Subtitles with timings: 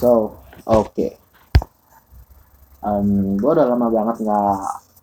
[0.00, 0.32] So,
[0.64, 0.96] oke.
[0.96, 1.12] Okay.
[2.80, 4.60] Um, gue udah lama banget nggak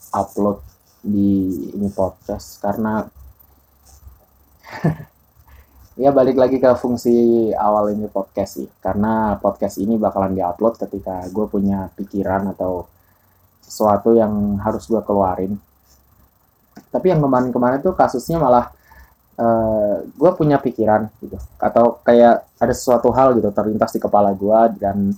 [0.10, 0.66] upload
[1.05, 3.05] di ini podcast karena
[6.02, 7.13] ya balik lagi ke fungsi
[7.54, 8.65] awal ini podcast sih.
[8.81, 12.90] Karena podcast ini bakalan diupload ketika gue punya pikiran atau
[13.62, 15.62] sesuatu yang harus gue keluarin.
[16.90, 18.73] Tapi yang kemarin-kemarin tuh kasusnya malah
[19.38, 21.38] eh, gue punya pikiran gitu.
[21.62, 25.13] Atau kayak ada sesuatu hal gitu terlintas di kepala gue dan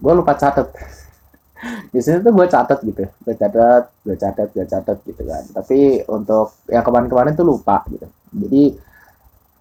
[0.00, 0.64] gue lupa catet
[1.92, 5.44] di sini tuh gue catet gitu gue catet gue catet gue catet gitu kan.
[5.54, 8.06] Tapi untuk yang kemarin-kemarin tuh lupa gitu.
[8.30, 8.62] Jadi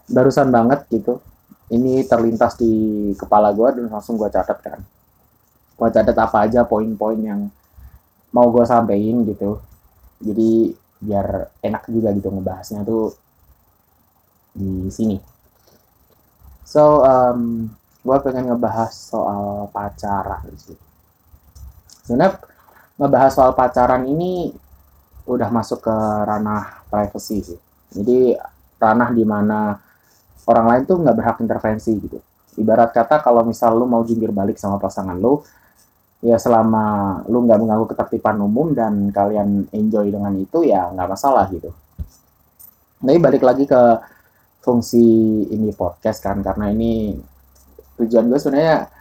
[0.09, 1.21] barusan banget gitu
[1.69, 2.73] ini terlintas di
[3.13, 4.79] kepala gue dan langsung gue catat kan.
[5.77, 7.45] Gue catat apa aja poin-poin yang
[8.33, 9.61] mau gue sampein gitu.
[10.19, 13.15] Jadi biar enak juga gitu ngebahasnya tuh
[14.51, 15.17] di sini.
[16.67, 17.71] So, um,
[18.03, 20.77] gue pengen ngebahas soal pacaran sih.
[22.05, 22.37] Sebenarnya
[22.99, 24.53] ngebahas soal pacaran ini
[25.29, 27.59] udah masuk ke ranah privacy sih.
[27.89, 28.37] Jadi
[28.77, 29.77] ranah di mana
[30.45, 32.19] orang lain tuh nggak berhak intervensi gitu.
[32.57, 35.39] Ibarat kata kalau misal lu mau jungkir balik sama pasangan lu,
[36.19, 41.47] ya selama lu nggak mengganggu ketertiban umum dan kalian enjoy dengan itu ya nggak masalah
[41.47, 41.71] gitu.
[42.99, 43.81] Tapi balik lagi ke
[44.59, 44.99] fungsi
[45.47, 47.15] ini podcast kan karena ini
[47.95, 48.91] tujuan gue sebenarnya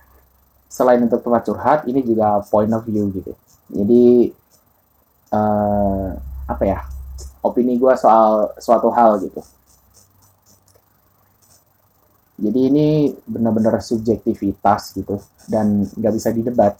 [0.70, 3.34] selain untuk tempat curhat ini juga point of view gitu.
[3.74, 4.30] Jadi
[5.34, 6.14] uh,
[6.46, 6.78] apa ya
[7.42, 9.42] opini gue soal suatu hal gitu.
[12.38, 15.18] Jadi ini benar-benar subjektivitas gitu
[15.50, 16.78] dan nggak bisa didebat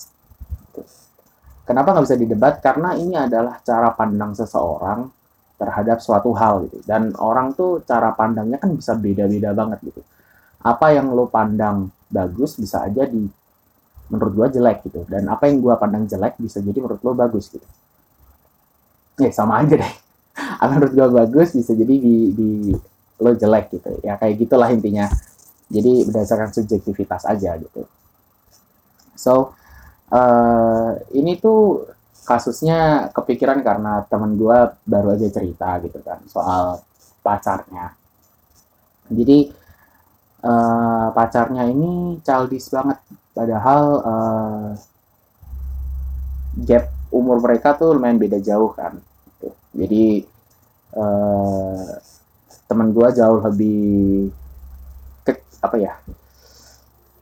[1.69, 2.55] Kenapa nggak bisa didebat?
[2.65, 5.05] Karena ini adalah cara pandang seseorang
[5.61, 6.81] terhadap suatu hal gitu.
[6.89, 10.01] Dan orang tuh cara pandangnya kan bisa beda-beda banget gitu.
[10.65, 13.29] Apa yang lo pandang bagus bisa aja di
[14.09, 15.05] menurut gua jelek gitu.
[15.05, 17.69] Dan apa yang gua pandang jelek bisa jadi menurut lo bagus gitu.
[19.21, 19.95] Ya sama aja deh.
[20.63, 22.51] Apa menurut gua bagus bisa jadi di, di
[23.21, 23.93] lo jelek gitu.
[24.01, 25.05] Ya kayak gitulah intinya.
[25.69, 27.85] Jadi berdasarkan subjektivitas aja gitu.
[29.19, 29.53] So,
[30.13, 31.89] uh, ini tuh
[32.29, 36.85] kasusnya kepikiran karena temen gue baru aja cerita gitu kan soal
[37.25, 37.97] pacarnya.
[39.09, 39.49] Jadi
[40.45, 43.01] uh, pacarnya ini childish banget,
[43.33, 44.69] padahal uh,
[46.69, 49.01] gap umur mereka tuh lumayan beda jauh kan.
[49.73, 50.29] Jadi
[50.93, 51.97] uh,
[52.69, 54.29] temen gue jauh lebih
[55.25, 55.33] ke,
[55.65, 55.97] apa ya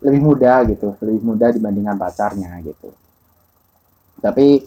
[0.05, 2.93] lebih muda gitu lebih muda dibandingkan pacarnya gitu.
[4.21, 4.65] Tapi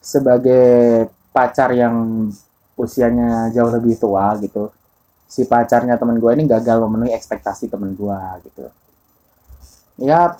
[0.00, 2.28] sebagai pacar yang
[2.76, 4.70] usianya jauh lebih tua gitu
[5.26, 8.66] si pacarnya temen gue ini gagal memenuhi ekspektasi temen gue gitu.
[10.00, 10.38] Ya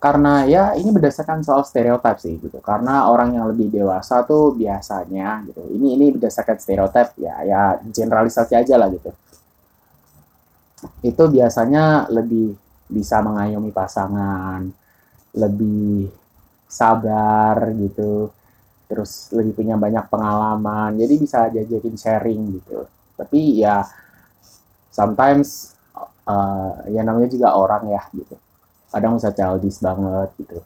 [0.00, 2.60] karena ya ini berdasarkan soal stereotip sih gitu.
[2.60, 5.64] Karena orang yang lebih dewasa tuh biasanya gitu.
[5.72, 9.10] Ini ini berdasarkan stereotip ya ya generalisasi aja lah gitu.
[11.00, 12.56] Itu biasanya lebih
[12.90, 14.66] bisa mengayomi pasangan,
[15.38, 16.10] lebih
[16.66, 18.30] sabar gitu,
[18.90, 22.90] terus lebih punya banyak pengalaman, jadi bisa jajakin sharing gitu.
[23.14, 23.86] Tapi ya
[24.90, 25.78] sometimes
[26.26, 28.34] uh, ya namanya juga orang ya gitu.
[28.90, 30.58] Kadang bisa childish banget gitu.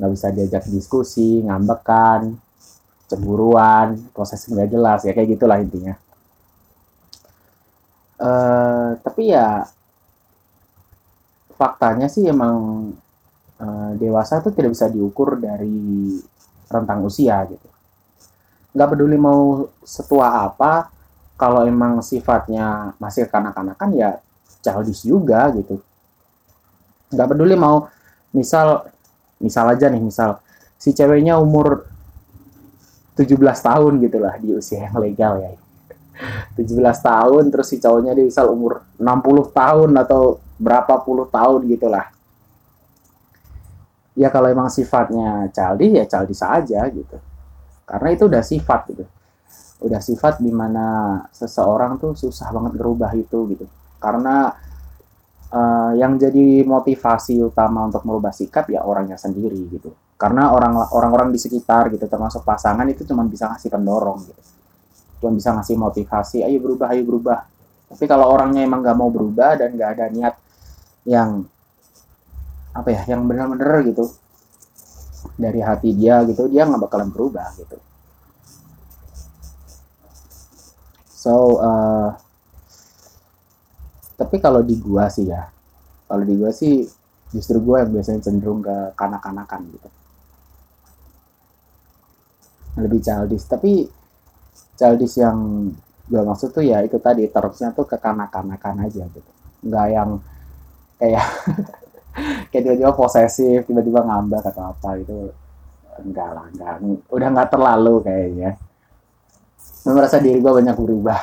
[0.00, 2.32] Nggak bisa diajak diskusi, ngambekan,
[3.04, 5.94] cemburuan, proses nggak jelas ya kayak gitulah intinya.
[8.20, 9.64] Uh, tapi ya
[11.60, 12.88] faktanya sih emang
[13.60, 16.16] uh, dewasa itu tidak bisa diukur dari
[16.72, 17.68] rentang usia gitu.
[18.72, 20.88] Nggak peduli mau setua apa,
[21.36, 24.16] kalau emang sifatnya masih kanak-kanakan ya
[24.64, 25.84] childish juga gitu.
[27.12, 27.92] Nggak peduli mau
[28.32, 28.88] misal
[29.36, 30.40] misal aja nih misal
[30.80, 31.84] si ceweknya umur
[33.18, 35.52] 17 tahun gitu lah di usia yang legal ya
[36.60, 42.12] 17 tahun terus si cowoknya dia misal umur 60 tahun atau berapa puluh tahun gitulah
[44.20, 47.16] ya kalau emang sifatnya caldi ya caldi saja gitu.
[47.88, 49.04] Karena itu udah sifat gitu.
[49.80, 53.66] Udah sifat di mana seseorang tuh susah banget berubah itu gitu.
[53.96, 54.52] Karena
[55.50, 59.90] uh, yang jadi motivasi utama untuk merubah sikap ya orangnya sendiri gitu.
[60.20, 64.42] Karena orang orang-orang di sekitar gitu termasuk pasangan itu cuma bisa ngasih pendorong gitu.
[65.24, 67.40] Cuma bisa ngasih motivasi ayo berubah ayo berubah.
[67.90, 70.34] Tapi kalau orangnya emang gak mau berubah dan gak ada niat
[71.08, 71.44] yang
[72.70, 74.14] apa ya yang benar-benar gitu
[75.36, 77.76] dari hati dia gitu dia nggak bakalan berubah gitu.
[81.10, 82.16] So uh,
[84.16, 85.48] tapi kalau di gua sih ya
[86.08, 86.88] kalau di gua sih
[87.30, 89.88] justru gue yang biasanya cenderung ke kanak-kanakan gitu.
[92.78, 93.86] Lebih childish tapi
[94.74, 95.70] childish yang
[96.10, 99.30] gue maksud tuh ya itu tadi terusnya tuh ke kanak-kanakan aja gitu.
[99.62, 100.10] Nggak yang
[101.00, 101.24] kayak
[102.52, 105.32] kayak tiba-tiba posesif tiba-tiba ngambek atau apa itu
[106.04, 106.74] enggak lah enggak.
[107.08, 108.50] Udah nggak terlalu kayaknya.
[109.80, 111.20] Gue merasa diri gue banyak berubah.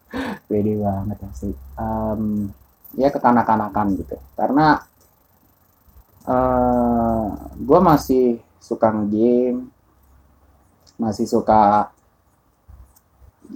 [0.48, 2.52] Pede banget sih um,
[2.94, 4.20] ya kekanak-kanakan gitu.
[4.36, 4.78] Karena
[6.28, 7.26] uh,
[7.56, 9.68] gue masih suka ngegame
[10.94, 11.90] masih suka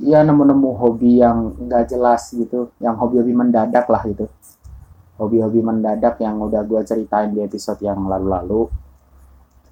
[0.02, 4.26] ya nemu-nemu hobi yang nggak jelas gitu yang hobi-hobi mendadak lah gitu
[5.18, 8.70] hobi-hobi mendadak yang udah gue ceritain di episode yang lalu-lalu.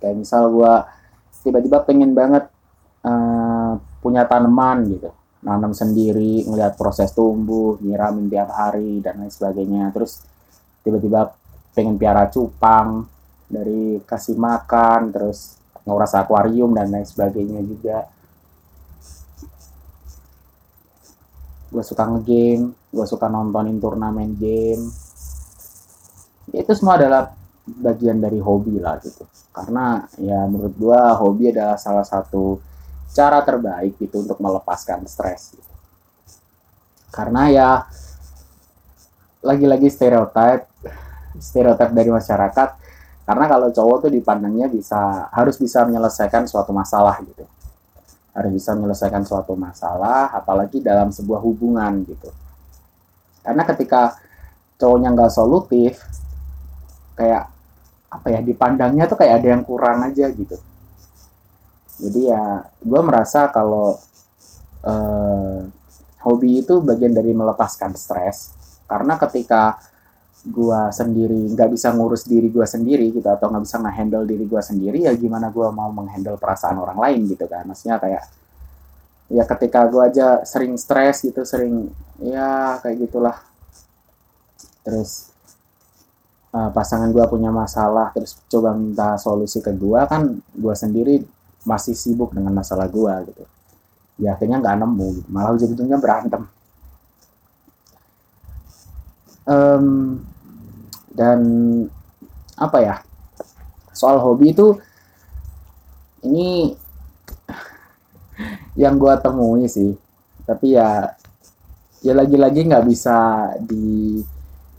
[0.02, 0.72] Kayak misal gue
[1.46, 2.50] tiba-tiba pengen banget
[3.06, 5.14] uh, punya tanaman gitu.
[5.46, 9.94] Nanam sendiri ngelihat proses tumbuh nyiramin tiap hari dan lain sebagainya.
[9.94, 10.26] Terus
[10.82, 11.30] tiba-tiba
[11.70, 13.06] pengen piara cupang
[13.46, 15.54] dari kasih makan terus
[15.86, 18.10] nguras akuarium dan lain sebagainya juga.
[21.70, 25.05] Gue suka ngegame gue suka nontonin turnamen game
[26.54, 27.34] itu semua adalah
[27.66, 29.26] bagian dari hobi lah gitu.
[29.50, 32.60] Karena ya menurut gue hobi adalah salah satu
[33.16, 35.72] cara terbaik itu untuk melepaskan stres gitu.
[37.16, 37.68] karena ya
[39.40, 40.68] lagi-lagi stereotip
[41.40, 42.68] stereotip dari masyarakat
[43.24, 47.48] karena kalau cowok tuh dipandangnya bisa harus bisa menyelesaikan suatu masalah gitu.
[48.36, 52.28] Harus bisa menyelesaikan suatu masalah apalagi dalam sebuah hubungan gitu.
[53.40, 54.14] Karena ketika
[54.76, 55.98] cowoknya nggak solutif
[57.16, 57.48] kayak
[58.12, 60.56] apa ya dipandangnya tuh kayak ada yang kurang aja gitu.
[61.96, 63.96] Jadi ya gue merasa kalau
[64.84, 65.58] uh,
[66.28, 68.52] hobi itu bagian dari melepaskan stres.
[68.86, 69.80] Karena ketika
[70.46, 74.62] gue sendiri nggak bisa ngurus diri gue sendiri gitu atau nggak bisa ngehandle diri gue
[74.62, 77.66] sendiri ya gimana gue mau menghandle perasaan orang lain gitu kan.
[77.66, 78.22] Maksudnya kayak
[79.26, 81.90] ya ketika gue aja sering stres gitu sering
[82.22, 83.36] ya kayak gitulah.
[84.86, 85.34] Terus
[86.56, 91.20] uh, pasangan gue punya masalah terus coba minta solusi ke gue kan gue sendiri
[91.68, 93.44] masih sibuk dengan masalah gue gitu.
[94.16, 95.28] Ya akhirnya nggak nemu gitu.
[95.28, 96.48] malah ujung-ujungnya berantem.
[99.46, 99.86] Um,
[101.12, 101.40] dan
[102.56, 102.96] apa ya?
[103.92, 104.78] Soal hobi itu
[106.24, 106.72] ini
[108.82, 109.92] yang gue temui sih.
[110.46, 111.12] Tapi ya
[112.00, 114.22] ya lagi-lagi nggak bisa di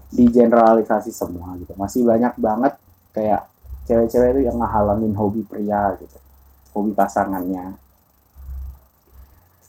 [0.07, 2.73] di generalisasi semua gitu masih banyak banget
[3.11, 3.47] kayak
[3.87, 6.17] cewek-cewek itu yang ngehalamin hobi pria gitu
[6.77, 7.73] hobi pasangannya.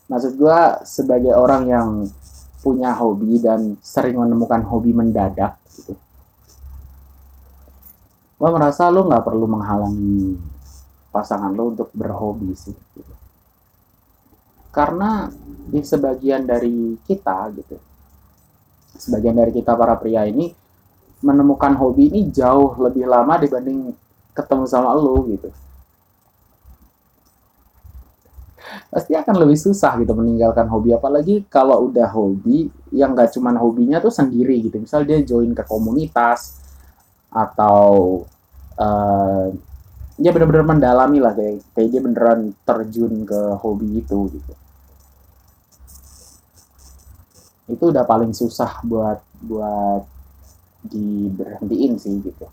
[0.05, 1.87] Maksud gue sebagai orang yang
[2.61, 5.97] punya hobi dan sering menemukan hobi mendadak gitu.
[8.37, 10.37] Gue merasa lo nggak perlu menghalangi
[11.09, 12.77] pasangan lo untuk berhobi sih.
[12.93, 13.13] Gitu.
[14.69, 15.29] Karena
[15.69, 17.77] di sebagian dari kita gitu,
[18.99, 20.51] sebagian dari kita para pria ini
[21.23, 23.95] menemukan hobi ini jauh lebih lama dibanding
[24.35, 25.49] ketemu sama lo gitu.
[28.89, 30.93] Pasti akan lebih susah gitu meninggalkan hobi.
[30.93, 34.77] Apalagi kalau udah hobi yang gak cuman hobinya tuh sendiri gitu.
[34.77, 36.59] Misal dia join ke komunitas
[37.29, 38.23] atau
[38.77, 39.47] uh,
[40.19, 44.53] dia benar-benar mendalami lah kayak kayak dia beneran terjun ke hobi itu gitu
[47.69, 50.03] itu udah paling susah buat buat
[50.89, 52.45] diberhentiin sih gitu.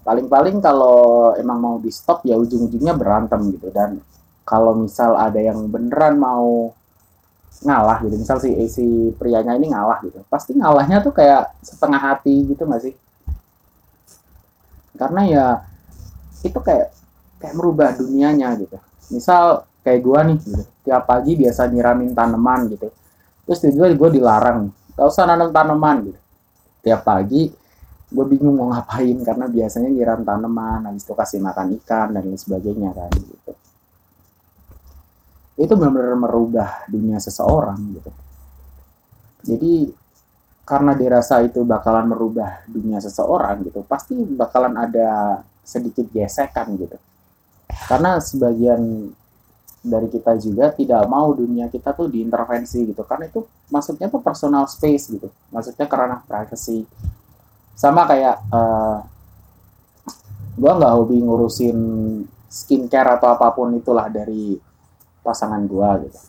[0.00, 3.70] Paling-paling kalau emang mau di stop ya ujung-ujungnya berantem gitu.
[3.70, 4.02] Dan
[4.42, 6.74] kalau misal ada yang beneran mau
[7.62, 8.16] ngalah gitu.
[8.18, 10.24] Misal si si prianya ini ngalah gitu.
[10.26, 12.94] Pasti ngalahnya tuh kayak setengah hati gitu gak sih?
[14.96, 15.46] Karena ya
[16.40, 16.90] itu kayak
[17.38, 18.76] kayak merubah dunianya gitu.
[19.12, 22.88] Misal kayak gua nih gitu tiap pagi biasa nyiramin tanaman gitu.
[23.46, 24.58] Terus tiba-tiba gue dilarang.
[24.98, 26.20] Gak usah nanam tanaman gitu.
[26.82, 27.52] Tiap pagi
[28.10, 32.34] gue bingung mau ngapain karena biasanya nyiram tanaman habis itu kasih makan ikan dan lain
[32.34, 33.52] sebagainya kan gitu.
[35.60, 38.10] Itu benar-benar merubah dunia seseorang gitu.
[39.46, 39.94] Jadi
[40.66, 46.98] karena dirasa itu bakalan merubah dunia seseorang gitu pasti bakalan ada sedikit gesekan gitu.
[47.86, 49.14] Karena sebagian
[49.80, 53.02] dari kita juga tidak mau dunia kita tuh diintervensi gitu.
[53.08, 55.28] Karena itu maksudnya tuh personal space gitu.
[55.48, 56.84] Maksudnya karena privacy.
[57.72, 58.98] Sama kayak uh, eh,
[60.60, 61.78] gue nggak hobi ngurusin
[62.44, 64.60] skincare atau apa pun itulah dari
[65.24, 66.20] pasangan gue gitu.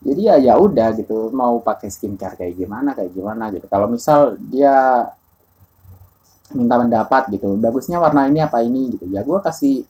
[0.00, 1.34] Jadi ya ya udah gitu.
[1.34, 3.66] Mau pakai skincare kayak gimana kayak gimana gitu.
[3.66, 5.10] Kalau misal dia
[6.50, 8.94] minta pendapat gitu bagusnya warna ini apa ini?
[8.94, 9.10] gitu.
[9.10, 9.82] Ya gue kasih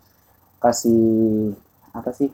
[0.60, 1.56] kasih
[1.90, 2.28] apa sih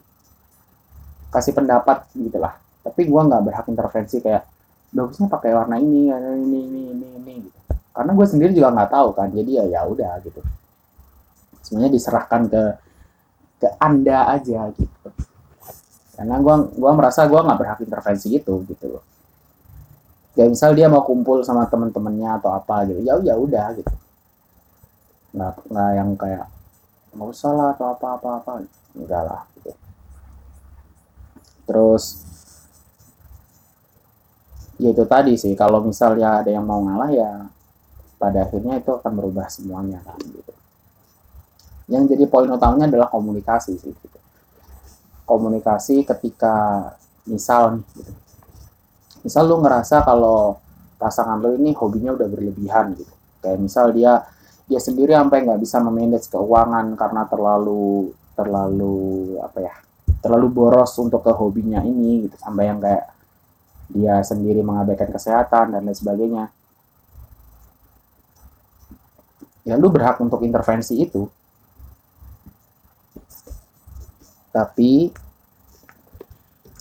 [1.31, 2.59] kasih pendapat gitulah.
[2.83, 4.47] Tapi gue nggak berhak intervensi kayak
[4.91, 7.59] bagusnya pakai warna ini ini ini ini ini gitu.
[7.95, 10.41] Karena gue sendiri juga nggak tahu kan jadi ya ya udah gitu.
[11.63, 12.63] Sebenarnya diserahkan ke
[13.63, 15.09] ke anda aja gitu.
[16.17, 19.05] Karena gue gua merasa gue nggak berhak intervensi itu gitu loh.
[20.37, 23.01] Ya misal dia mau kumpul sama temen-temennya atau apa gitu.
[23.05, 23.93] Ya ya udah gitu.
[25.37, 26.47] Nggak nggak yang kayak
[27.17, 28.53] nggak usah lah atau apa apa apa.
[28.93, 29.73] Enggak lah gitu.
[31.65, 32.05] Terus
[34.77, 35.57] ya itu tadi sih.
[35.57, 37.49] Kalau misalnya ada yang mau ngalah ya
[38.21, 40.53] pada akhirnya itu akan merubah semuanya kan gitu.
[41.89, 44.19] Yang jadi poin utamanya adalah komunikasi sih gitu.
[45.27, 46.55] Komunikasi ketika
[47.27, 48.13] misal gitu.
[49.27, 50.55] misal lu ngerasa kalau
[51.03, 53.15] pasangan lu ini hobinya udah berlebihan gitu.
[53.43, 54.23] Kayak misal dia
[54.67, 59.75] dia sendiri sampai nggak bisa memanage keuangan karena terlalu terlalu apa ya
[60.27, 62.35] terlalu boros untuk ke hobinya ini gitu.
[62.35, 63.15] Sampai yang kayak
[63.87, 66.51] dia sendiri mengabaikan kesehatan dan lain sebagainya.
[69.63, 71.31] Ya lu berhak untuk intervensi itu.
[74.51, 75.15] Tapi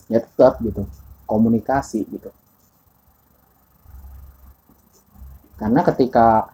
[0.09, 0.85] ya tetap gitu
[1.29, 2.33] komunikasi gitu.
[5.61, 6.49] Karena ketika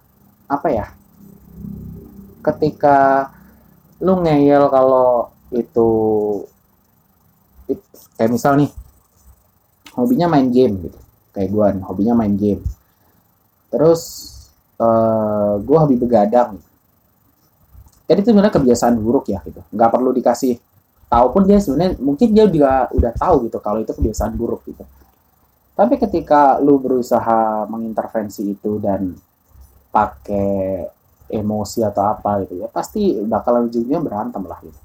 [0.51, 0.91] apa ya
[2.41, 3.29] ketika
[4.01, 5.89] lu ngeyel kalau itu,
[7.69, 7.85] itu
[8.17, 8.69] kayak misal nih
[9.93, 10.99] hobinya main game gitu
[11.31, 12.61] kayak gue nih hobinya main game.
[13.71, 14.01] Terus
[14.81, 16.59] uh, eh, gue hobi begadang
[18.11, 19.63] jadi itu sebenarnya kebiasaan buruk ya gitu.
[19.71, 20.59] Nggak perlu dikasih
[21.07, 24.83] tahu pun dia sebenarnya mungkin dia juga udah tahu gitu kalau itu kebiasaan buruk gitu.
[25.79, 29.15] Tapi ketika lu berusaha mengintervensi itu dan
[29.95, 30.91] pakai
[31.31, 34.79] emosi atau apa gitu ya pasti bakal ujungnya berantem lah gitu.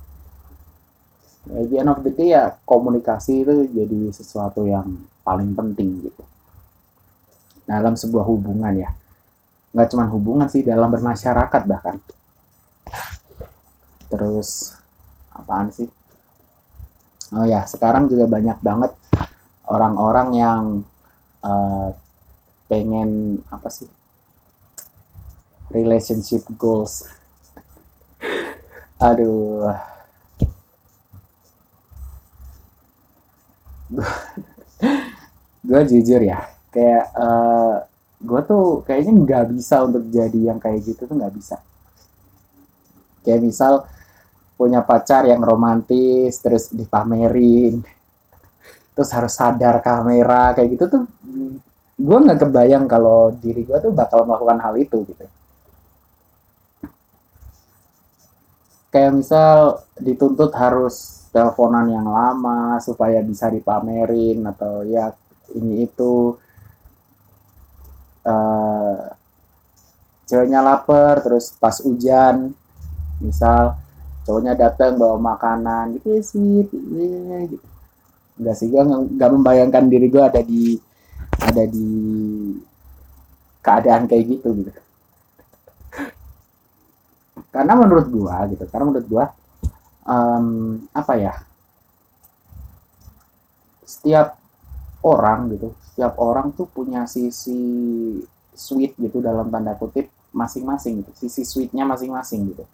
[1.47, 6.23] At the end of the day ya komunikasi itu jadi sesuatu yang paling penting gitu.
[7.67, 8.91] Dalam sebuah hubungan ya.
[9.75, 11.99] Nggak cuma hubungan sih dalam bermasyarakat bahkan.
[14.11, 14.75] Terus
[15.31, 15.91] apaan sih?
[17.35, 18.95] Oh ya sekarang juga banyak banget
[19.67, 20.63] orang-orang yang
[21.43, 21.91] uh,
[22.71, 23.91] pengen apa sih
[25.77, 27.05] relationship goals.
[28.97, 29.77] Aduh.
[35.67, 37.75] Gue jujur ya kayak uh, eh,
[38.25, 41.61] gue tuh kayaknya nggak bisa untuk jadi yang kayak gitu tuh nggak bisa.
[43.21, 43.85] Kayak misal
[44.57, 47.85] punya pacar yang romantis terus dipamerin
[48.97, 51.03] terus harus sadar kamera kayak gitu tuh
[52.01, 55.29] gue nggak kebayang kalau diri gue tuh bakal melakukan hal itu gitu
[58.97, 65.13] kayak misal dituntut harus teleponan yang lama supaya bisa dipamerin atau ya
[65.53, 66.33] ini itu.
[68.27, 69.13] Uh,
[70.27, 72.51] ceweknya lapar terus pas hujan
[73.23, 73.79] misal
[74.27, 76.21] cowoknya datang bawa makanan gitu ya,
[77.47, 77.63] gitu.
[78.37, 80.75] Enggak sih gue nggak membayangkan diri gue ada di
[81.39, 81.89] ada di
[83.63, 84.81] keadaan kayak gitu gitu
[87.57, 89.25] karena menurut gue gitu karena menurut gue
[90.05, 90.47] um,
[90.93, 91.35] apa ya
[93.89, 94.37] setiap
[95.01, 97.57] orang gitu setiap orang tuh punya sisi
[98.53, 102.65] sweet gitu dalam tanda kutip masing-masing gitu sisi sweetnya masing-masing gitu.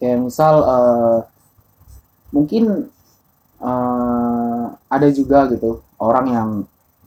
[0.00, 1.20] Kayak misal uh,
[2.32, 2.88] mungkin
[3.60, 6.50] uh, ada juga gitu orang yang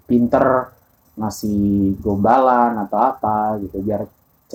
[0.05, 0.69] pinter
[1.17, 4.05] ngasih gombalan atau apa gitu biar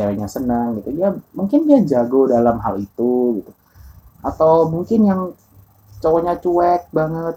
[0.01, 0.97] ceweknya senang gitu.
[0.97, 3.53] Ya mungkin dia jago dalam hal itu gitu.
[4.25, 5.21] Atau mungkin yang
[6.01, 7.37] cowoknya cuek banget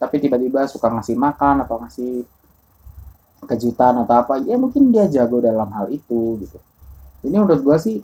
[0.00, 2.24] tapi tiba-tiba suka ngasih makan atau ngasih
[3.44, 6.56] kejutan atau apa ya mungkin dia jago dalam hal itu gitu.
[7.20, 7.96] Ini menurut gue sih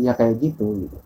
[0.00, 0.98] ya kayak gitu gitu.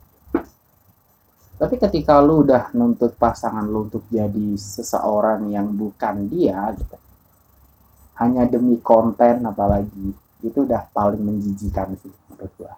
[1.57, 6.97] Tapi ketika lu udah nuntut pasangan lu untuk jadi seseorang yang bukan dia gitu
[8.17, 12.75] hanya demi konten apalagi itu udah paling menjijikan sih menurut gua.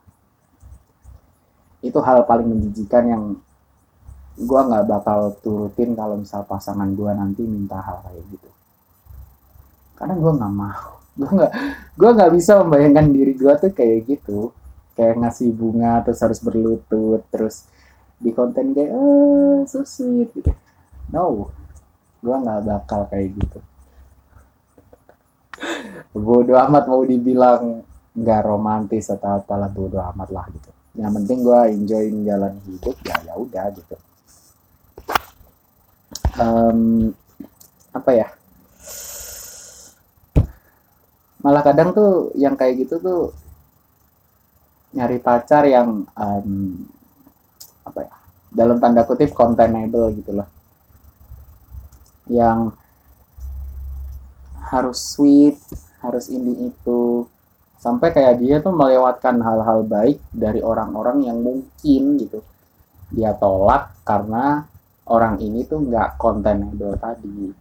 [1.83, 3.25] Itu hal paling menjijikan yang
[4.39, 8.51] gua nggak bakal turutin kalau misal pasangan gua nanti minta hal kayak gitu.
[9.99, 10.87] Karena gua nggak mau.
[11.19, 11.53] Gua nggak
[11.99, 14.55] gua nggak bisa membayangkan diri gua tuh kayak gitu.
[14.95, 17.67] Kayak ngasih bunga terus harus berlutut terus
[18.23, 20.55] di konten kayak oh so sweet gitu.
[21.11, 21.51] No
[22.19, 23.59] gue nggak bakal kayak gitu
[26.13, 27.85] bodo amat mau dibilang
[28.19, 30.71] nggak romantis atau apalah bodo amat lah gitu.
[30.99, 33.97] Yang penting gue enjoy jalan hidup ya ya udah gitu.
[36.39, 37.11] Um,
[37.95, 38.29] apa ya?
[41.39, 43.23] Malah kadang tuh yang kayak gitu tuh
[44.91, 46.51] nyari pacar yang um,
[47.87, 48.15] apa ya?
[48.51, 50.49] Dalam tanda kutip containable gitu loh.
[52.27, 52.75] Yang
[54.69, 55.57] harus sweet
[56.05, 57.27] harus ini itu.
[57.79, 62.43] Sampai kayak dia tuh melewatkan hal-hal baik dari orang-orang yang mungkin gitu.
[63.15, 64.67] Dia tolak karena
[65.09, 67.55] orang ini tuh nggak containable tadi.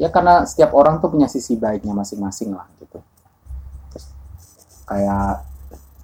[0.00, 3.02] Ya karena setiap orang tuh punya sisi baiknya masing-masing lah gitu.
[3.92, 4.06] Terus,
[4.88, 5.44] kayak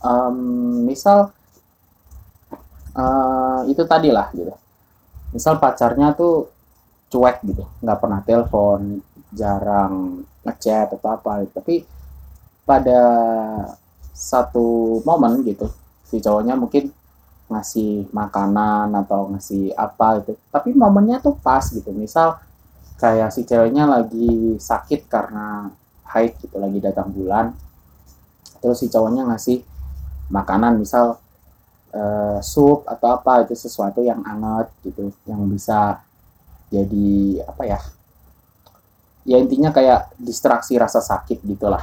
[0.05, 0.37] um,
[0.85, 1.33] misal
[2.93, 4.53] uh, itu tadi lah gitu.
[5.33, 6.56] Misal pacarnya tuh
[7.11, 7.65] cuek gitu.
[7.83, 8.81] Nggak pernah telepon
[9.35, 11.45] jarang ngechat atau apa.
[11.51, 11.83] Tapi
[12.67, 13.03] pada
[14.17, 15.69] satu momen gitu
[16.07, 16.89] si cowoknya mungkin
[17.47, 20.35] ngasih makanan atau ngasih apa gitu.
[20.51, 21.91] Tapi momennya tuh pas gitu.
[21.95, 22.39] Misal
[22.97, 25.71] kayak si ceweknya lagi sakit karena
[26.11, 27.55] haid gitu lagi datang bulan.
[28.63, 29.63] Terus si cowoknya ngasih
[30.27, 31.23] makanan misal
[31.95, 36.03] uh, sup atau apa itu sesuatu yang anget gitu yang bisa
[36.71, 37.81] jadi apa ya
[39.27, 41.83] ya intinya kayak distraksi rasa sakit gitulah.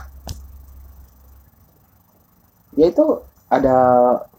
[2.74, 3.22] Ya itu
[3.52, 3.78] ada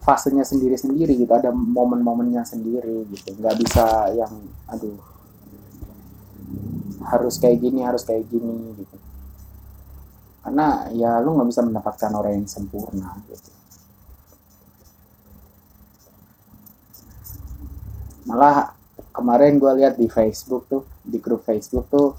[0.03, 3.37] fasenya sendiri-sendiri gitu ada momen-momennya sendiri gitu.
[3.37, 4.33] Nggak bisa yang
[4.67, 4.99] aduh
[7.05, 8.97] harus kayak gini harus kayak gini gitu.
[10.41, 13.53] Karena ya lu nggak bisa mendapatkan orang yang sempurna gitu.
[18.25, 18.73] Malah
[19.15, 22.11] kemarin gue lihat di Facebook tuh di grup Facebook tuh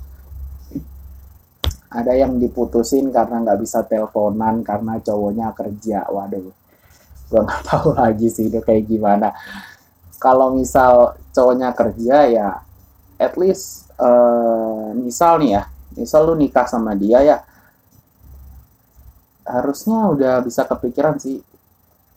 [1.93, 6.09] ada yang diputusin karena nggak bisa teleponan karena cowoknya kerja.
[6.09, 6.51] Waduh
[7.27, 9.37] gue nggak tahu lagi sih itu kayak gimana.
[10.17, 12.49] Kalau misal cowoknya kerja ya
[13.21, 15.63] at least uh, misal nih ya
[15.97, 17.39] misal lu nikah sama dia ya
[19.47, 21.45] harusnya udah bisa kepikiran sih.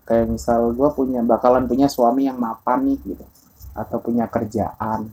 [0.08, 3.26] Kayak misal gue punya bakalan punya suami yang mapan nih gitu
[3.80, 5.08] atau punya kerjaan.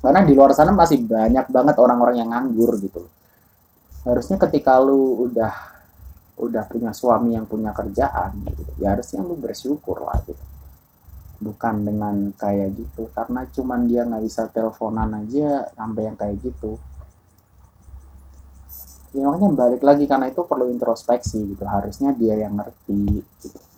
[0.00, 3.04] Karena di luar sana masih banyak banget orang-orang yang nganggur gitu.
[4.02, 5.52] Harusnya ketika lu udah
[6.40, 10.40] udah punya suami yang punya kerjaan gitu ya harusnya lu bersyukur lah gitu.
[11.40, 16.80] Bukan dengan kayak gitu karena cuman dia nggak bisa teleponan aja sampai yang kayak gitu.
[19.12, 21.64] Ya makanya balik lagi karena itu perlu introspeksi gitu.
[21.68, 23.69] Harusnya dia yang ngerti gitu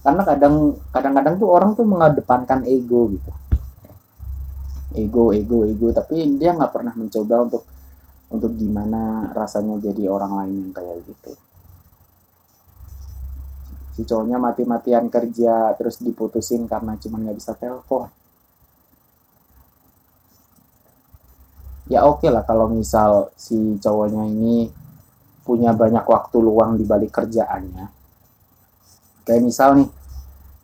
[0.00, 3.32] karena kadang kadang-kadang tuh orang tuh mengedepankan ego gitu.
[4.96, 5.92] Ego ego ego.
[5.92, 7.62] Tapi dia nggak pernah mencoba untuk
[8.32, 11.32] untuk gimana rasanya jadi orang lain yang kayak gitu.
[13.92, 18.08] Si cowoknya mati-matian kerja terus diputusin karena cuma nggak bisa telepon.
[21.90, 24.70] Ya oke okay lah kalau misal si cowoknya ini
[25.44, 27.99] punya banyak waktu luang di balik kerjaannya
[29.30, 29.88] kayak misal nih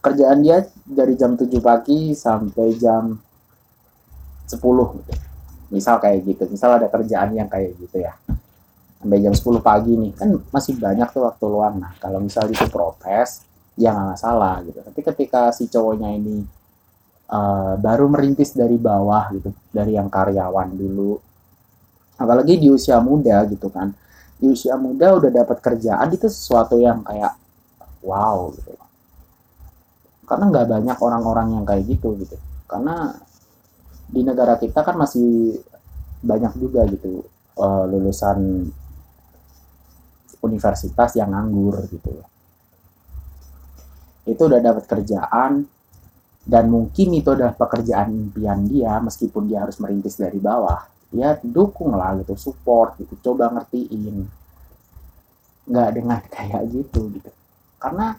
[0.02, 3.14] kerjaan dia dari jam 7 pagi sampai jam
[4.50, 5.14] 10 gitu.
[5.66, 8.14] misal kayak gitu misal ada kerjaan yang kayak gitu ya.
[8.98, 11.78] Sampai jam 10 pagi nih kan masih banyak tuh waktu luang.
[11.78, 13.46] Nah kalau misal itu protes
[13.78, 14.78] ya nggak masalah gitu.
[14.82, 16.42] Tapi ketika si cowoknya ini
[17.30, 21.18] uh, baru merintis dari bawah gitu dari yang karyawan dulu
[22.16, 23.92] apalagi di usia muda gitu kan
[24.36, 27.36] di usia muda udah dapat kerjaan itu sesuatu yang kayak
[28.06, 28.72] wow gitu.
[30.26, 32.38] Karena nggak banyak orang-orang yang kayak gitu gitu.
[32.70, 33.10] Karena
[34.06, 35.58] di negara kita kan masih
[36.22, 37.26] banyak juga gitu
[37.58, 38.70] uh, lulusan
[40.42, 42.22] universitas yang nganggur gitu.
[44.26, 45.66] Itu udah dapat kerjaan
[46.46, 51.94] dan mungkin itu adalah pekerjaan impian dia meskipun dia harus merintis dari bawah ya dukung
[51.94, 53.14] lah gitu support gitu.
[53.22, 54.26] Coba ngertiin.
[55.66, 57.30] Nggak dengan kayak gitu gitu
[57.86, 58.18] karena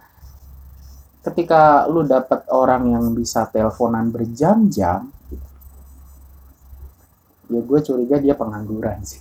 [1.27, 5.11] ketika lu dapat orang yang bisa teleponan berjam-jam
[7.51, 9.19] ya gue curiga dia pengangguran sih.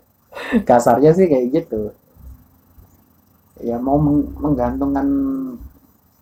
[0.68, 1.92] Kasarnya sih kayak gitu.
[3.60, 4.00] Ya mau
[4.40, 5.08] menggantungkan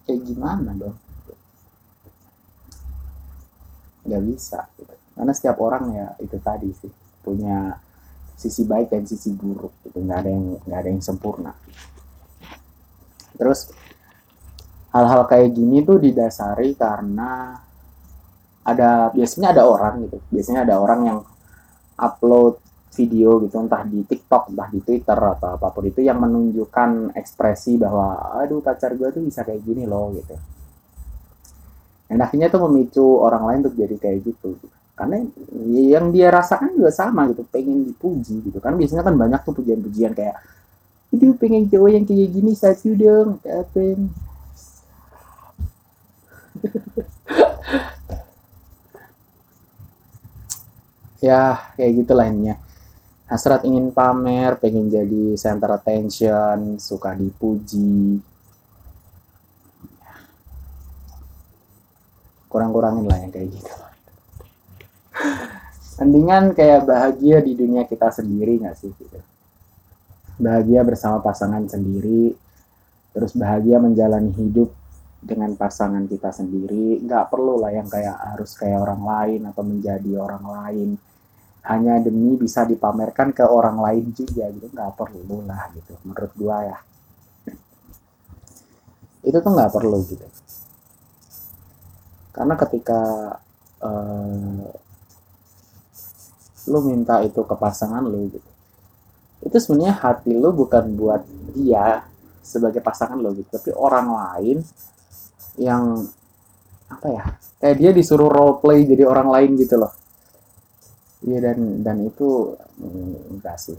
[0.07, 0.99] kayak gimana dong?
[4.07, 4.61] Nggak bisa.
[5.15, 6.91] Karena setiap orang ya itu tadi sih
[7.23, 7.79] punya
[8.35, 10.03] sisi baik dan sisi buruk gitu.
[10.03, 11.55] Nggak ada yang nggak ada yang sempurna
[13.37, 13.73] terus
[14.93, 17.57] hal-hal kayak gini tuh didasari karena
[18.63, 20.19] ada biasanya ada orang gitu.
[20.31, 21.19] Biasanya ada orang yang
[21.99, 27.17] upload video gitu entah di TikTok entah di Twitter atau apa pun itu yang menunjukkan
[27.17, 30.37] ekspresi bahwa aduh pacar gue tuh bisa kayak gini loh gitu.
[32.13, 34.61] Dan akhirnya tuh memicu orang lain untuk jadi kayak gitu.
[34.93, 35.25] Karena
[35.73, 38.61] yang dia rasakan juga sama gitu pengen dipuji gitu.
[38.61, 40.37] Kan biasanya kan banyak tuh pujian-pujian kayak
[41.13, 44.09] itu pengen cowok yang kayak gini satu dong kapan
[51.23, 52.57] ya kayak gitu lainnya
[53.33, 58.21] hasrat ingin pamer pengen jadi center attention suka dipuji.
[62.53, 63.73] Kurang-kurangin lah yang kayak gitu.
[65.97, 69.32] Mendingan kayak bahagia di dunia kita sendiri nggak sih gitu
[70.41, 72.33] bahagia bersama pasangan sendiri.
[73.13, 74.73] Terus bahagia menjalani hidup
[75.21, 77.01] dengan pasangan kita sendiri.
[77.05, 80.91] Nggak perlu lah yang kayak harus kayak orang lain atau menjadi orang lain.
[81.63, 84.67] Hanya demi bisa dipamerkan ke orang lain juga gitu.
[84.73, 86.79] Nggak perlu lah gitu menurut gua ya.
[89.23, 90.27] Itu tuh nggak perlu gitu.
[92.33, 93.01] Karena ketika
[93.85, 94.65] uh,
[96.71, 98.52] lu minta itu ke pasangan lu gitu
[99.43, 102.07] itu sebenarnya hati lu bukan buat dia
[102.43, 104.59] sebagai pasangan lo gitu tapi orang lain
[105.59, 106.07] yang
[106.91, 107.25] apa ya
[107.63, 109.93] kayak dia disuruh role play jadi orang lain gitu loh
[111.23, 113.79] Iya dan dan itu mm, enggak sih.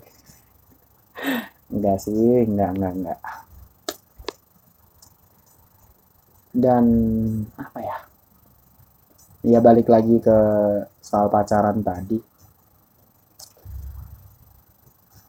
[1.74, 3.20] Enggak sih, enggak enggak enggak.
[6.54, 6.86] Dan
[7.58, 7.98] apa ya?
[9.44, 10.38] Ya balik lagi ke
[11.02, 12.22] soal pacaran tadi.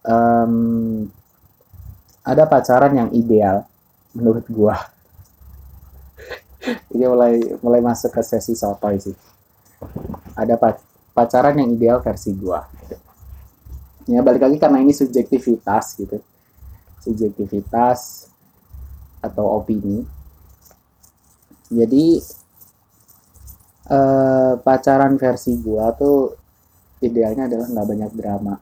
[0.05, 1.09] Um,
[2.25, 3.64] ada pacaran yang ideal
[4.12, 4.77] menurut gua.
[6.93, 9.17] Ini mulai mulai masuk ke sesi sotoy sih.
[10.37, 10.81] Ada pac
[11.14, 12.67] pacaran yang ideal versi gua
[14.05, 16.21] ya balik lagi karena ini subjektivitas gitu
[17.01, 18.29] subjektivitas
[19.25, 20.05] atau opini
[21.73, 22.21] jadi
[23.88, 26.37] eh, pacaran versi gua tuh
[27.01, 28.55] idealnya adalah nggak banyak drama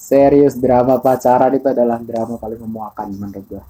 [0.00, 3.64] serius drama pacaran itu adalah drama paling memuakan menurut gua.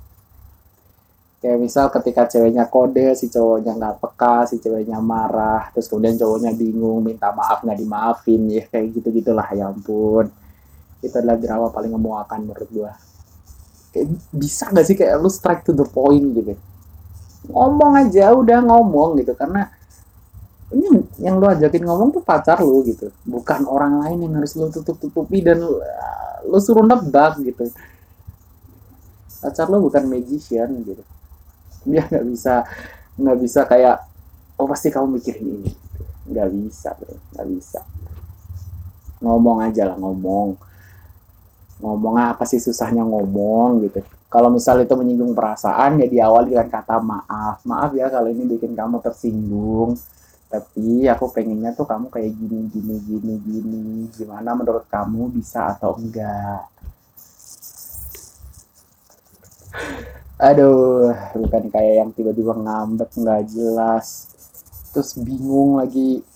[1.42, 6.52] Kayak misal ketika ceweknya kode si cowoknya nggak peka si ceweknya marah terus kemudian cowoknya
[6.54, 10.30] bingung minta maaf nggak dimaafin ya kayak gitu gitulah ya ampun.
[11.02, 12.92] Itu adalah drama paling memuakan menurut gua.
[13.90, 16.54] Kayak bisa nggak sih kayak lu strike to the point gitu?
[17.50, 19.66] Ngomong aja udah ngomong gitu karena
[21.20, 23.12] yang lu ajakin ngomong tuh pacar lu gitu.
[23.24, 25.62] Bukan orang lain yang harus lu tutup tutupi dan
[26.44, 27.70] lu suruh nebak gitu.
[29.40, 31.02] Pacar lu bukan magician gitu.
[31.86, 32.54] Dia nggak bisa
[33.20, 33.96] nggak bisa kayak
[34.60, 35.70] oh pasti kamu mikirin ini.
[36.28, 36.90] Nggak bisa
[37.36, 37.80] nggak bisa.
[39.20, 40.56] Ngomong aja lah ngomong.
[41.80, 44.04] Ngomong apa sih susahnya ngomong gitu.
[44.30, 47.66] Kalau misal itu menyinggung perasaan ya diawali dengan kata maaf.
[47.66, 49.98] Maaf ya kalau ini bikin kamu tersinggung
[50.50, 53.82] tapi aku pengennya tuh kamu kayak gini gini gini gini.
[54.10, 56.66] Gimana menurut kamu bisa atau enggak?
[60.42, 64.26] Aduh bukan kayak yang tiba-tiba ngambek nggak jelas.
[64.90, 66.26] Terus bingung lagi.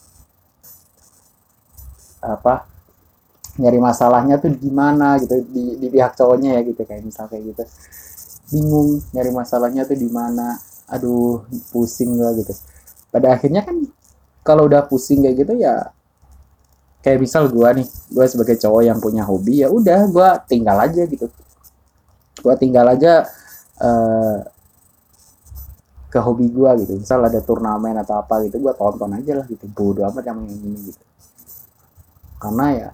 [2.22, 2.70] Apa?
[3.59, 7.64] Nyari masalahnya tuh gimana gitu di, di pihak cowoknya ya gitu kayak misal kayak gitu.
[8.55, 10.55] Bingung nyari masalahnya tuh di mana.
[10.87, 11.42] Aduh
[11.74, 12.55] pusing gue gitu.
[13.11, 13.83] Pada akhirnya kan
[14.44, 15.90] kalau udah pusing kayak gitu ya
[17.04, 21.04] kayak misal gue nih gue sebagai cowok yang punya hobi ya udah gue tinggal aja
[21.04, 21.28] gitu.
[22.40, 23.28] Gue tinggal aja
[23.80, 24.40] uh,
[26.09, 26.92] ke hobi gue gitu.
[26.96, 29.68] Misal ada turnamen atau apa gitu gue tonton aja lah gitu.
[29.68, 31.04] Bodo amat yang ini gitu.
[32.40, 32.88] Karena ya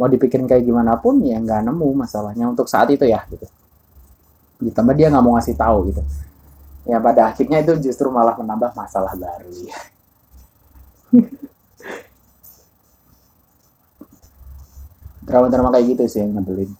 [0.00, 3.44] mau dipikirin kayak gimana pun ya nggak nemu masalahnya untuk saat itu ya gitu.
[4.64, 6.00] Ditambah dia nggak mau ngasih tahu gitu.
[6.88, 9.52] Ya pada akhirnya itu justru malah menambah masalah baru.
[9.68, 9.76] ya
[15.26, 16.70] drama-drama kayak gitu sih yang nyebelin.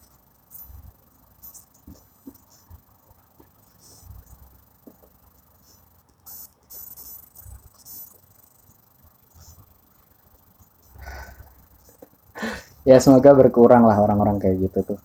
[12.88, 15.01] Ya semoga berkurang lah orang-orang kayak gitu tuh.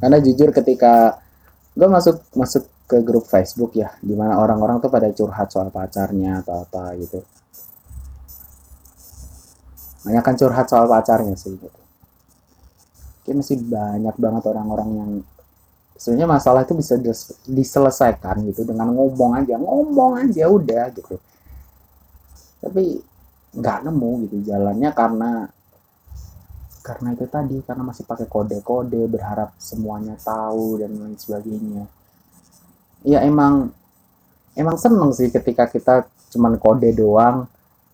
[0.00, 1.20] Karena jujur ketika
[1.76, 6.40] gue masuk masuk ke grup Facebook ya di mana orang-orang tuh pada curhat soal pacarnya
[6.40, 7.20] atau apa gitu
[10.00, 11.80] banyak kan curhat soal pacarnya sih gitu.
[13.24, 15.10] Kayak masih banyak banget orang-orang yang
[16.00, 16.96] sebenarnya masalah itu bisa
[17.44, 18.64] diselesaikan gitu.
[18.64, 21.20] Dengan ngomong aja ngomong aja udah gitu.
[22.64, 23.04] Tapi
[23.50, 25.50] nggak nemu gitu jalannya karena
[26.80, 31.84] karena itu tadi karena masih pakai kode-kode berharap semuanya tahu dan lain sebagainya.
[33.04, 33.68] Ya emang
[34.56, 37.44] emang seneng sih ketika kita cuman kode doang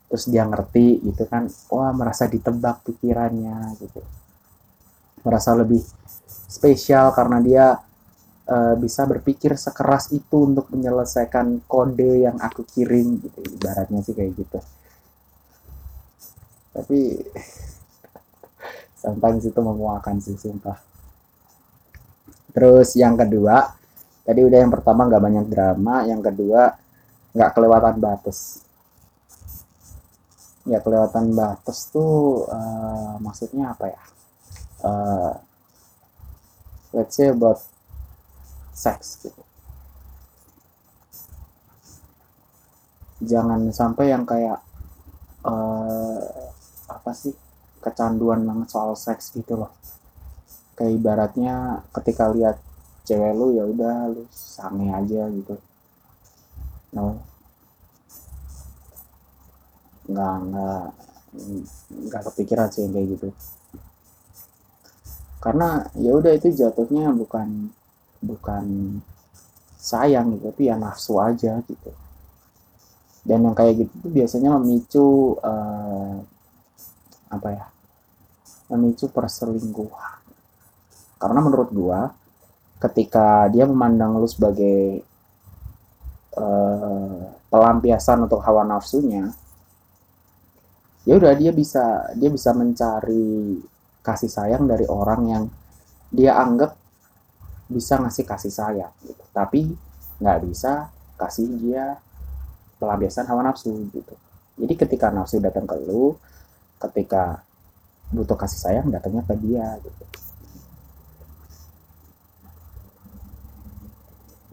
[0.06, 4.00] terus dia ngerti gitu kan wah merasa ditebak pikirannya gitu.
[5.26, 5.82] Merasa lebih
[6.46, 7.66] spesial karena dia
[8.46, 14.32] uh, bisa berpikir sekeras itu untuk menyelesaikan kode yang aku kirim gitu ibaratnya sih kayak
[14.38, 14.58] gitu.
[16.76, 17.00] Tapi
[19.02, 20.78] sometimes itu memuakan sih sumpah.
[22.54, 23.74] Terus yang kedua
[24.26, 26.74] tadi udah yang pertama nggak banyak drama yang kedua
[27.30, 28.65] nggak kelewatan batas
[30.66, 34.02] ya kelewatan batas tuh uh, maksudnya apa ya?
[34.82, 35.32] Uh,
[36.92, 37.62] let's say about
[38.74, 39.42] sex gitu.
[43.22, 44.60] Jangan sampai yang kayak
[45.46, 46.20] uh,
[46.90, 47.32] apa sih
[47.80, 49.72] kecanduan banget soal seks gitu loh.
[50.76, 52.60] Kayak ibaratnya ketika lihat
[53.06, 55.54] cewek lu ya udah lu sange aja gitu.
[56.92, 57.35] No
[60.06, 60.82] nggak nggak
[62.10, 63.28] nggak kepikiran sih kayak gitu.
[65.42, 67.70] Karena ya udah itu jatuhnya bukan
[68.24, 68.64] bukan
[69.76, 71.90] sayang gitu tapi ya nafsu aja gitu.
[73.26, 76.18] Dan yang kayak gitu tuh biasanya memicu uh,
[77.30, 77.66] apa ya
[78.70, 80.22] memicu perselingkuhan.
[81.18, 82.10] Karena menurut gua
[82.76, 85.00] ketika dia memandang lu sebagai
[86.36, 89.32] uh, pelampiasan untuk hawa nafsunya
[91.06, 93.62] ya udah dia bisa dia bisa mencari
[94.02, 95.44] kasih sayang dari orang yang
[96.10, 96.74] dia anggap
[97.66, 99.22] bisa ngasih kasih sayang gitu.
[99.34, 99.74] tapi
[100.22, 101.98] nggak bisa kasih dia
[102.76, 104.14] pelampiasan hawa nafsu gitu.
[104.56, 106.16] Jadi ketika nafsu datang ke lu
[106.80, 107.40] ketika
[108.12, 110.04] butuh kasih sayang datangnya ke dia gitu.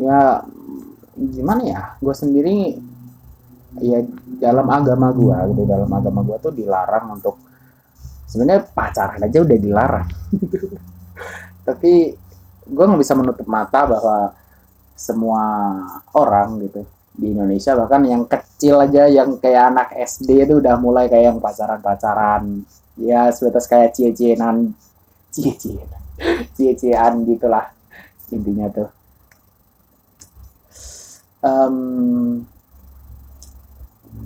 [0.03, 0.43] Ya
[1.15, 1.81] gimana ya?
[1.99, 2.79] Gue sendiri
[3.81, 3.99] ya
[4.37, 7.35] dalam agama gue gitu dalam agama gue tuh dilarang untuk
[8.29, 10.07] sebenarnya pacaran aja udah dilarang.
[11.67, 11.93] Tapi
[12.63, 14.33] gue nggak bisa menutup mata bahwa
[14.93, 15.43] semua
[16.13, 16.81] orang gitu
[17.13, 21.39] di Indonesia bahkan yang kecil aja yang kayak anak SD itu udah mulai kayak yang
[21.41, 22.65] pacaran-pacaran.
[22.97, 24.73] Ya sebatas kayak cie-cienan
[25.33, 26.01] cie-cienan
[26.57, 27.69] cie-ciean gitulah
[28.33, 28.89] intinya tuh.
[31.43, 32.47] Um,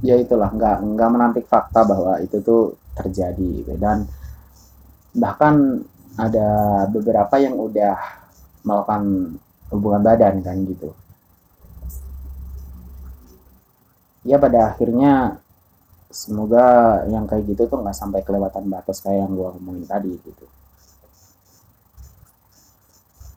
[0.07, 3.73] ya itulah nggak nggak menampik fakta bahwa itu tuh terjadi gitu.
[3.75, 4.07] dan
[5.11, 5.83] bahkan
[6.15, 6.47] ada
[6.87, 7.99] beberapa yang udah
[8.63, 9.35] melakukan
[9.69, 10.95] hubungan badan kan gitu.
[14.23, 15.43] Ya pada akhirnya
[16.07, 20.45] semoga yang kayak gitu tuh nggak sampai kelewatan batas kayak yang gue ngomongin tadi gitu.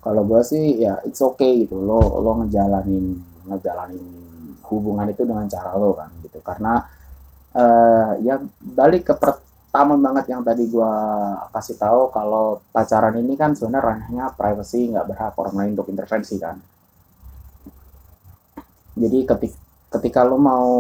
[0.00, 1.76] Kalau gue sih ya it's okay gitu.
[1.76, 4.29] Lo lo ngejalanin ngejalanin
[4.70, 6.38] hubungan itu dengan cara lo kan gitu.
[6.40, 6.80] Karena
[7.54, 10.92] uh, ya balik ke pertama banget yang tadi gue
[11.54, 16.38] kasih tahu kalau pacaran ini kan sebenarnya ranahnya privacy nggak berhak orang lain untuk intervensi
[16.38, 16.56] kan.
[18.94, 19.58] Jadi ketika
[19.90, 20.70] ketika lo mau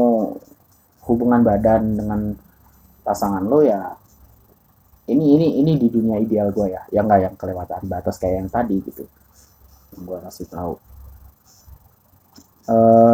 [1.10, 2.20] hubungan badan dengan
[3.02, 3.98] pasangan lo ya
[5.10, 6.82] ini ini ini di dunia ideal gue ya.
[6.94, 9.02] Yang nggak yang kelewatan batas kayak yang tadi gitu.
[9.98, 10.74] Gue kasih tahu.
[12.70, 13.10] Uh,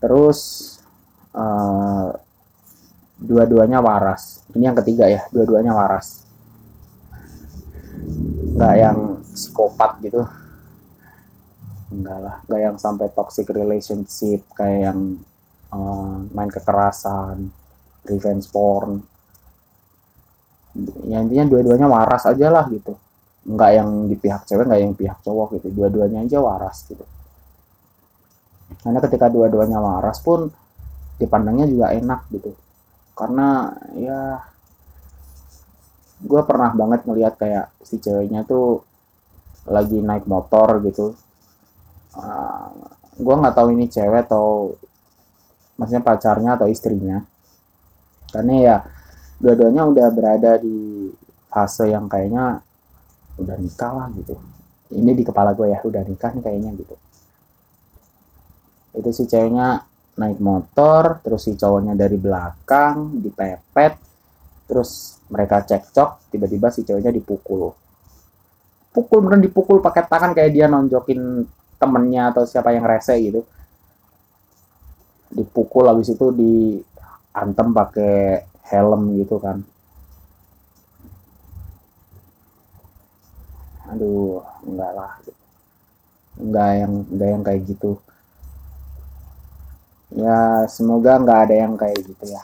[0.00, 0.38] terus
[1.32, 2.12] uh,
[3.16, 4.44] dua-duanya waras.
[4.52, 6.24] Ini yang ketiga ya dua-duanya waras.
[8.56, 8.98] Nggak yang
[9.32, 10.22] psikopat gitu.
[11.92, 15.00] Enggak lah enggak yang sampai toxic relationship kayak yang
[15.72, 17.48] uh, main kekerasan
[18.04, 19.00] revenge porn.
[21.08, 22.92] Ya intinya dua-duanya waras aja lah gitu.
[23.48, 25.72] Enggak yang di pihak cewek enggak yang pihak cowok gitu.
[25.72, 27.15] Dua-duanya aja waras gitu
[28.86, 30.46] karena ketika dua-duanya waras pun
[31.18, 32.54] dipandangnya juga enak gitu.
[33.18, 34.38] Karena ya
[36.22, 38.86] gue pernah banget ngelihat kayak si ceweknya tuh
[39.66, 41.18] lagi naik motor gitu.
[42.14, 42.70] Uh, ah,
[43.18, 44.78] gue nggak tahu ini cewek atau
[45.74, 47.26] maksudnya pacarnya atau istrinya.
[48.30, 48.76] Karena ya
[49.42, 51.10] dua-duanya udah berada di
[51.50, 52.62] fase yang kayaknya
[53.34, 54.38] udah nikah lah gitu.
[54.94, 56.94] Ini di kepala gue ya udah nikah nih kayaknya gitu
[58.96, 59.84] itu si ceweknya
[60.16, 64.00] naik motor terus si cowoknya dari belakang dipepet
[64.64, 67.76] terus mereka cekcok tiba-tiba si ceweknya dipukul.
[68.90, 71.44] Dipukul beneran dipukul pakai tangan kayak dia nonjokin
[71.76, 73.44] temennya atau siapa yang rese gitu.
[75.28, 79.60] Dipukul habis itu diantem pakai helm gitu kan.
[83.92, 85.12] Aduh enggak lah.
[86.40, 88.00] Enggak yang enggak yang kayak gitu
[90.16, 92.42] ya semoga enggak ada yang kayak gitu ya.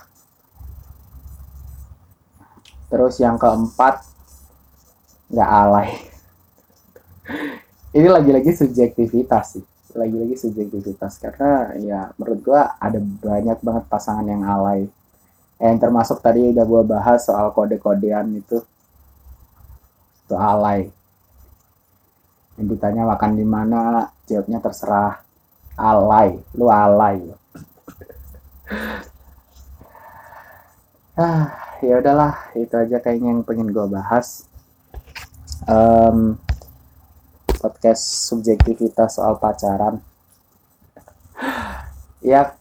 [2.93, 4.05] Terus yang keempat
[5.33, 5.91] nggak alay.
[7.97, 9.65] Ini lagi-lagi subjektivitas sih.
[9.97, 14.93] Lagi-lagi subjektivitas karena ya menurut gua ada banyak banget pasangan yang alay.
[15.57, 18.61] Yang termasuk tadi udah gua bahas soal kode-kodean itu.
[20.29, 20.93] Itu alay.
[22.61, 25.25] Yang ditanya makan di mana jawabnya terserah.
[25.81, 26.37] Alay.
[26.53, 27.42] Lu alay
[31.19, 34.47] ah ya udahlah itu aja kayaknya yang pengen gue bahas.
[35.69, 36.41] Um,
[37.63, 40.03] podcast subjektivitas soal pacaran.
[42.23, 42.55] Ya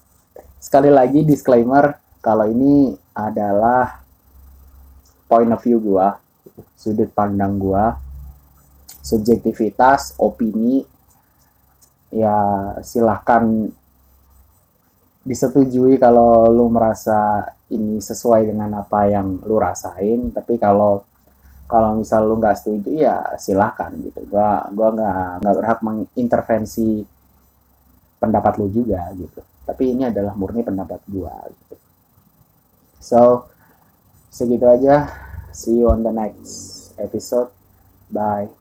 [0.62, 4.02] sekali lagi disclaimer kalau ini adalah
[5.26, 6.08] point of view gue
[6.78, 7.86] sudut pandang gue
[9.02, 10.86] subjektivitas, opini,
[12.13, 12.38] ya
[12.86, 13.74] silahkan
[15.21, 20.34] disetujui kalau lu merasa ini sesuai dengan apa yang lu rasain.
[20.34, 21.05] Tapi kalau
[21.69, 24.27] kalau misal lu nggak setuju ya silahkan gitu.
[24.27, 27.05] Gua gua nggak nggak berhak mengintervensi
[28.19, 29.41] pendapat lu juga gitu.
[29.63, 31.75] Tapi ini adalah murni pendapat gua gitu.
[32.99, 33.19] So
[34.27, 35.07] segitu aja.
[35.51, 37.51] See you on the next episode.
[38.12, 38.61] Bye.